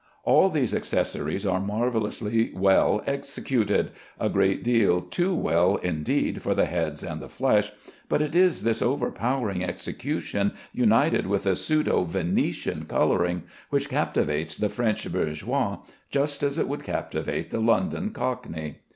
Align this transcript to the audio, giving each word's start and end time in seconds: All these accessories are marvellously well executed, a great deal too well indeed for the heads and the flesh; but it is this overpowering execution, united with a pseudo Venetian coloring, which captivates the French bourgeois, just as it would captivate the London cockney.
All 0.23 0.49
these 0.49 0.73
accessories 0.73 1.45
are 1.45 1.59
marvellously 1.59 2.51
well 2.55 3.03
executed, 3.05 3.91
a 4.19 4.29
great 4.31 4.63
deal 4.63 5.01
too 5.01 5.35
well 5.35 5.75
indeed 5.75 6.41
for 6.41 6.55
the 6.55 6.65
heads 6.65 7.03
and 7.03 7.21
the 7.21 7.29
flesh; 7.29 7.71
but 8.09 8.19
it 8.19 8.33
is 8.33 8.63
this 8.63 8.81
overpowering 8.81 9.63
execution, 9.63 10.53
united 10.73 11.27
with 11.27 11.45
a 11.45 11.55
pseudo 11.55 12.03
Venetian 12.03 12.85
coloring, 12.85 13.43
which 13.69 13.89
captivates 13.89 14.57
the 14.57 14.69
French 14.69 15.07
bourgeois, 15.11 15.77
just 16.09 16.41
as 16.41 16.57
it 16.57 16.67
would 16.67 16.81
captivate 16.83 17.51
the 17.51 17.59
London 17.59 18.09
cockney. 18.09 18.77